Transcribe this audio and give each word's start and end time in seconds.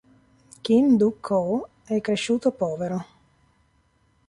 Kim 0.63 0.97
Duk 0.99 1.19
Koo 1.21 1.67
è 1.83 2.01
cresciuto 2.01 2.51
povero. 2.51 3.05